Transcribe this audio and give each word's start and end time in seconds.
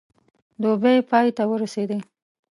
دوبی 0.61 0.95
پای 1.09 1.27
ته 1.37 1.43
ورسېدی. 1.47 1.99